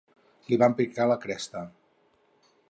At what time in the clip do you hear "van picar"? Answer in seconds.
0.63-1.07